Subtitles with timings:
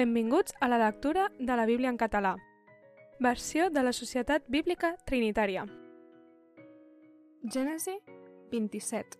[0.00, 2.38] Benvinguts a la lectura de la Bíblia en català.
[3.18, 5.66] Versió de la Societat Bíblica Trinitària.
[7.44, 7.98] Gènesi
[8.50, 9.18] 27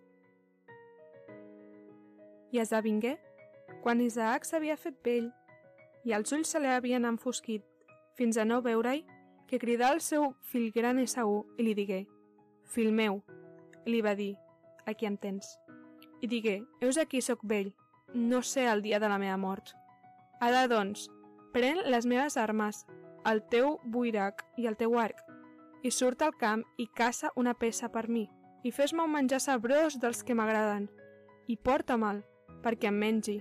[2.49, 3.11] I esdevingué,
[3.83, 5.27] quan Isaac s'havia fet vell
[6.01, 7.61] i els ulls se li havien enfosquit
[8.17, 9.03] fins a no veure-hi,
[9.45, 11.99] que cridà al seu fill gran Esaú i li digué
[12.65, 13.21] «Fill meu»,
[13.85, 14.33] i li va dir
[14.89, 15.45] «Aquí em tens».
[16.25, 17.69] I digué «Heus aquí sóc vell,
[18.15, 19.75] no sé el dia de la meva mort».
[20.41, 21.05] Ara, doncs,
[21.53, 22.85] pren les meves armes,
[23.29, 25.19] el teu buirac i el teu arc,
[25.85, 28.25] i surt al camp i caça una peça per mi,
[28.65, 30.87] i fes-me un menjar sabrós dels que m'agraden,
[31.45, 32.23] i porta-me'l,
[32.65, 33.37] perquè em mengi,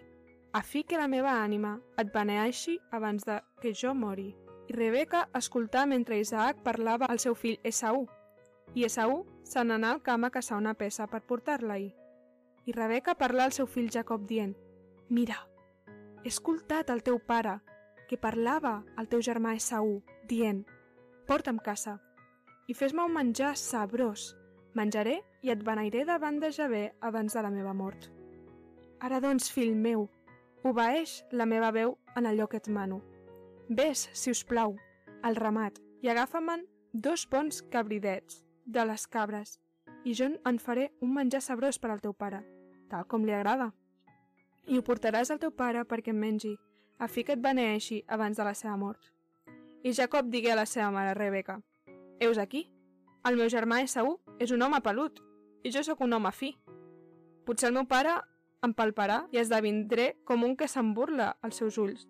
[0.52, 4.34] a fi que la meva ànima et beneeixi abans de que jo mori.
[4.68, 8.04] I Rebeca escoltà mentre Isaac parlava al seu fill Esaú,
[8.74, 11.94] i Esaú se n'anà al camp a caçar una peça per portar-la-hi.
[12.66, 14.52] I Rebeca parlà al seu fill Jacob dient,
[15.08, 15.40] Mira,
[16.24, 17.58] he escoltat el teu pare,
[18.08, 20.64] que parlava al teu germà Esaú, dient,
[21.28, 22.00] porta'm casa,
[22.68, 24.34] i fes-me un menjar sabrós,
[24.74, 28.10] menjaré i et beneiré davant de Javé abans de la meva mort.
[29.00, 30.08] Ara doncs, fill meu,
[30.66, 33.00] obeeix la meva veu en allò que et mano.
[33.68, 34.76] Ves, si us plau,
[35.22, 39.58] al ramat i agafa-me'n dos bons cabridets de les cabres
[40.04, 42.42] i jo en faré un menjar sabrós per al teu pare,
[42.90, 43.70] tal com li agrada
[44.70, 46.52] i ho portaràs al teu pare perquè em mengi,
[47.02, 49.00] a fi que et beneeixi abans de la seva mort.
[49.82, 51.58] I Jacob digué a la seva mare Rebeca,
[52.20, 52.68] Eus aquí?
[53.26, 55.18] El meu germà Esaú és un home pelut,
[55.64, 56.52] i jo sóc un home fi.
[57.48, 58.12] Potser el meu pare
[58.62, 62.06] em palparà i esdevindré com un que se'n burla als seus ulls,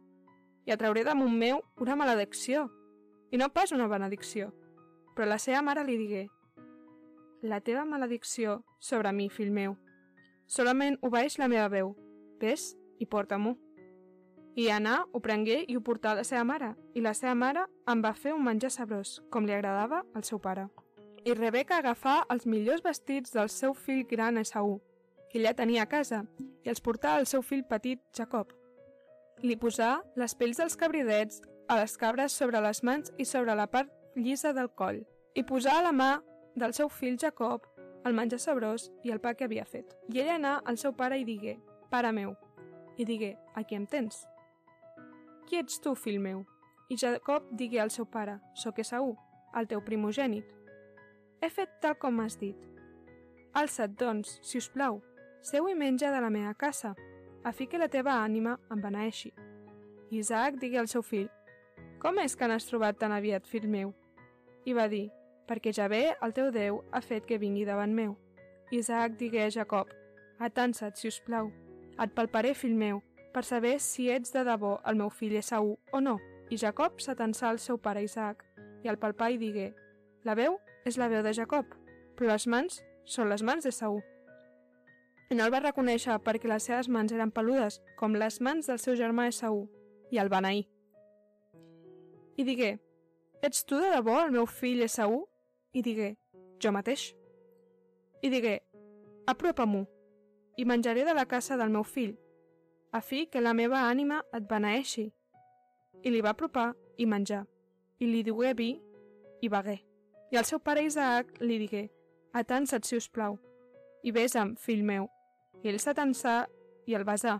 [0.67, 2.67] i atrauré damunt meu una maledicció,
[3.31, 4.51] i no pas una benedicció.
[5.15, 6.29] Però la seva mare li digué,
[7.43, 9.79] La teva maledicció sobre mi, fill meu.
[10.47, 11.95] Solament obeeix la meva veu,
[12.41, 13.57] Ves i porta-m'ho.
[14.59, 17.67] I anà, ho prengué i ho portà a la seva mare, i la seva mare
[17.89, 20.67] em va fer un menjar sabrós, com li agradava al seu pare.
[21.25, 24.81] I Rebeca agafà els millors vestits del seu fill gran Esaú,
[25.31, 26.25] que ella tenia a casa,
[26.65, 28.51] i els portà al seu fill petit Jacob.
[29.45, 33.69] Li posà les pells dels cabridets a les cabres sobre les mans i sobre la
[33.71, 36.13] part llisa del coll, i posà a la mà
[36.57, 37.69] del seu fill Jacob
[38.05, 39.95] el menjar sabrós i el pa que havia fet.
[40.09, 41.59] I ell anà al seu pare i digué,
[41.91, 42.37] pare meu,
[42.97, 44.25] i digué, aquí em tens.
[45.47, 46.45] Qui ets tu, fill meu?
[46.91, 49.15] I Jacob digué al seu pare, soc Esaú,
[49.59, 50.47] el teu primogènit.
[51.41, 52.57] He fet tal com m'has dit.
[53.57, 55.01] Alça't, doncs, si us plau,
[55.43, 56.95] seu i menja de la meva casa,
[57.45, 59.33] a fi que la teva ànima em beneeixi.
[60.11, 61.31] Isaac digué al seu fill,
[62.03, 63.95] com és que n'has trobat tan aviat, fill meu?
[64.67, 65.09] I va dir,
[65.49, 68.15] perquè ja bé el teu Déu ha fet que vingui davant meu.
[68.71, 69.91] Isaac digué a Jacob,
[70.39, 71.51] atansa't, si us plau,
[72.01, 73.03] et palparé, fill meu,
[73.35, 76.19] per saber si ets de debò el meu fill Esaú o no.
[76.51, 78.43] I Jacob s'atensà al seu pare Isaac,
[78.83, 79.71] i al palpar i digué,
[80.25, 80.57] la veu
[80.89, 81.67] és la veu de Jacob,
[82.17, 84.01] però les mans són les mans d'Esaú.
[85.31, 88.81] I no el va reconèixer perquè les seves mans eren peludes, com les mans del
[88.83, 89.69] seu germà Esaú,
[90.11, 90.65] i el beneí.
[92.37, 92.73] I digué,
[93.45, 95.23] ets tu de debò el meu fill Esaú?
[95.73, 96.17] I digué,
[96.59, 97.13] jo mateix.
[98.27, 98.59] I digué,
[99.31, 99.85] apropa-m'ho,
[100.61, 102.19] i menjaré de la casa del meu fill,
[102.93, 105.07] a fi que la meva ànima et beneeixi.
[106.05, 107.47] I li va apropar i menjar,
[107.97, 108.75] i li dugué vi
[109.41, 109.79] i begué.
[110.31, 111.87] I el seu pare Isaac li digué,
[112.37, 113.39] atansa't si us plau,
[114.05, 115.09] i besa'm, fill meu.
[115.65, 116.45] I ell s'atansà
[116.85, 117.39] i el besà,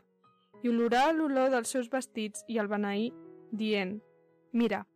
[0.65, 3.11] i olorà l'olor dels seus vestits i el beneí,
[3.53, 3.99] dient,
[4.53, 4.87] mira,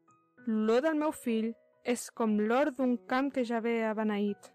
[0.46, 1.52] l'olor del meu fill
[1.84, 4.54] és com l'or d'un camp que ja ve beneït.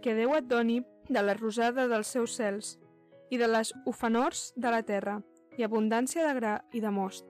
[0.00, 2.76] Que Déu et doni de la rosada dels seus cels
[3.30, 5.18] i de les ofenors de la terra
[5.58, 7.26] i abundància de gra i de most.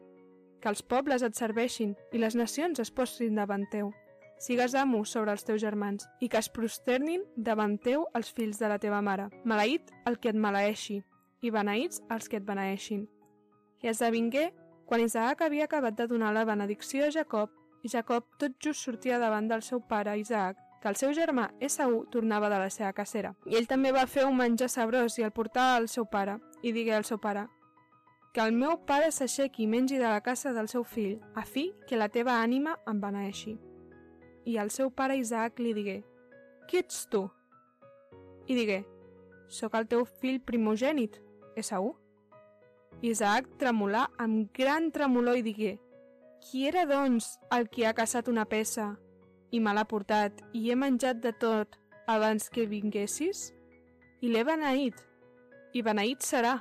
[0.60, 3.92] Que els pobles et serveixin i les nacions es posin davant teu.
[4.38, 8.68] Sigues amo sobre els teus germans i que es prosternin davant teu els fills de
[8.70, 9.28] la teva mare.
[9.44, 11.00] Maleït el que et maleeixi
[11.42, 13.06] i beneïts els que et beneeixin.
[13.82, 14.50] I esdevingué
[14.86, 17.50] quan Isaac havia acabat de donar la benedicció a Jacob
[17.82, 22.04] i Jacob tot just sortia davant del seu pare Isaac que el seu germà Esaú
[22.12, 23.34] tornava de la seva cacera.
[23.46, 26.72] I ell també va fer un menjar sabrós i el portà al seu pare, i
[26.72, 27.48] digué al seu pare
[28.38, 31.72] que el meu pare s'aixequi i mengi de la casa del seu fill, a fi
[31.88, 33.56] que la teva ànima em beneeixi.
[34.46, 35.96] I el seu pare Isaac li digué,
[36.68, 37.24] qui ets tu?
[38.46, 38.84] I digué,
[39.48, 41.18] sóc el teu fill primogènit,
[41.58, 41.94] Esaú.
[43.02, 45.74] Isaac tremolà amb gran tremolor i digué,
[46.44, 48.92] qui era, doncs, el qui ha caçat una peça
[49.50, 53.52] i me l'ha portat i he menjat de tot abans que vinguessis?
[54.20, 54.96] I l'he beneït,
[55.72, 56.58] i beneït serà.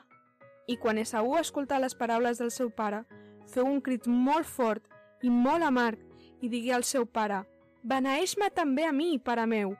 [0.68, 3.04] I quan Esaú escoltà les paraules del seu pare,
[3.48, 4.84] feu un crit molt fort
[5.24, 6.02] i molt amarg
[6.44, 7.44] i digué al seu pare
[7.88, 9.76] «Beneeix-me també a mi, pare meu!»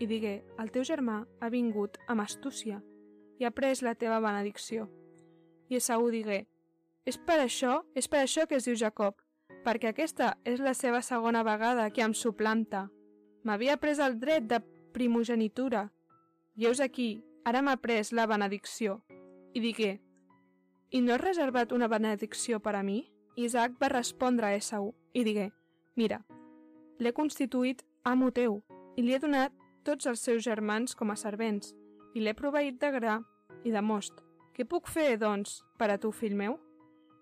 [0.00, 2.82] i digué «El teu germà ha vingut amb astúcia
[3.38, 4.90] i ha pres la teva benedicció».
[5.70, 6.44] I Esaú digué
[7.06, 9.14] «És per això, és per això que es diu Jacob,
[9.66, 12.86] perquè aquesta és la seva segona vegada que em suplanta.
[13.42, 14.60] M'havia pres el dret de
[14.94, 15.88] primogenitura.
[16.54, 19.00] I heus aquí, ara m'ha pres la benedicció.
[19.54, 19.96] I digué,
[20.90, 23.00] i no has reservat una benedicció per a mi?
[23.36, 25.50] Isaac va respondre a Esau i digué,
[25.96, 26.22] mira,
[26.98, 28.62] l'he constituït amo teu
[28.96, 29.52] i li he donat
[29.84, 31.74] tots els seus germans com a servents
[32.14, 33.18] i l'he proveït de gra
[33.64, 34.22] i de most.
[34.54, 36.56] Què puc fer, doncs, per a tu, fill meu?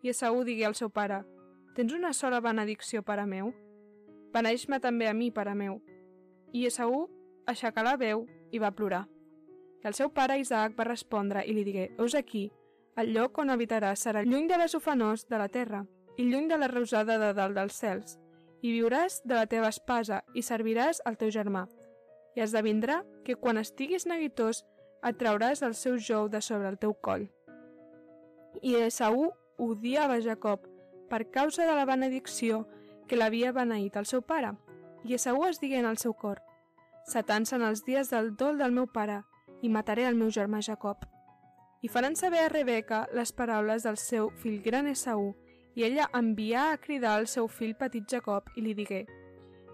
[0.04, 1.24] I Esaú digué al seu pare,
[1.74, 3.50] tens una sola benedicció per a meu?
[4.34, 5.80] Beneix-me també a mi, pare meu.
[6.54, 7.04] I Esaú
[7.50, 9.04] aixecà la veu i va plorar.
[9.82, 12.50] I el seu pare Isaac va respondre i li digué, Eus aquí,
[12.96, 15.82] el lloc on habitaràs serà lluny de les ufanors de la terra
[16.16, 18.18] i lluny de la rosada de dalt dels cels,
[18.62, 21.66] i viuràs de la teva espasa i serviràs al teu germà.
[22.38, 24.62] I esdevindrà que quan estiguis neguitós
[25.04, 27.26] et trauràs el seu jou de sobre el teu coll.
[28.62, 30.62] I Esaú odiava Jacob
[31.14, 32.64] per causa de la benedicció
[33.06, 34.48] que l'havia beneït el seu pare,
[35.06, 36.40] i Esaú es digué en el seu cor,
[37.06, 39.20] «Setant-se'n els dies del dol del meu pare,
[39.62, 41.04] i mataré el meu germà Jacob»
[41.84, 45.28] i faran saber a Rebeca les paraules del seu fill gran Esaú,
[45.78, 49.04] i ella envià a cridar el seu fill petit Jacob i li digué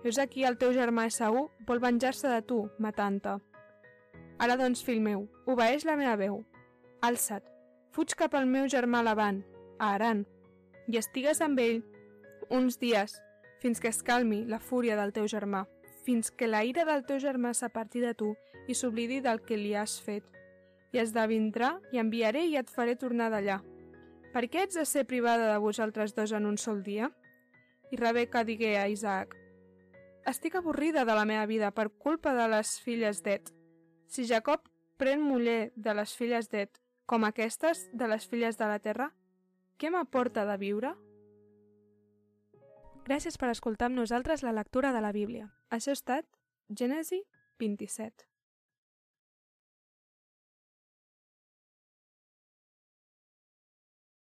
[0.02, 3.38] «Veus aquí el teu germà Esaú vol venjar-se de tu, matant-te.
[4.36, 6.42] Ara doncs, fill meu, obeeix la meva veu.
[7.00, 7.48] Alça't,
[7.96, 9.40] fuig cap al meu germà Laban,
[9.78, 10.26] a Aran,
[10.92, 11.82] i estigues amb ell
[12.50, 13.16] uns dies,
[13.62, 15.66] fins que es calmi la fúria del teu germà,
[16.04, 18.34] fins que la ira del teu germà s'aparti de tu
[18.68, 20.26] i s'oblidi del que li has fet
[20.92, 23.60] i esdevindrà i enviaré i et faré tornar d'allà.
[24.34, 27.10] Per què ets de ser privada de vosaltres dos en un sol dia?
[27.90, 29.36] I Rebeca digué a Isaac,
[30.26, 33.48] Estic avorrida de la meva vida per culpa de les filles d'Et.
[34.06, 34.68] Si Jacob
[35.00, 36.76] pren muller de les filles d'Et,
[37.06, 39.08] com aquestes de les filles de la terra,
[39.80, 40.92] què m'aporta de viure?
[43.06, 45.48] Gràcies per escoltar amb nosaltres la lectura de la Bíblia.
[45.72, 46.28] Això ha estat
[46.68, 47.22] Gènesi
[47.58, 48.29] 27.